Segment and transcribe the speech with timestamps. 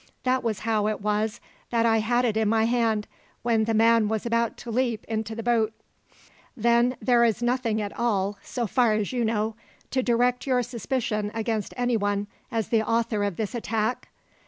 [0.23, 1.39] That was how it was
[1.69, 3.05] that I had it in my hand,
[3.43, 5.73] when the man was about to leap into the boat."
[6.57, 9.55] "Then there is nothing at all, so far as you know,
[9.91, 14.07] to direct your suspicion against anyone as the author of this attack?"